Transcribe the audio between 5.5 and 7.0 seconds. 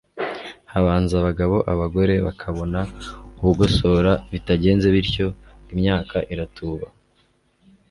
ngo imyaka iratuba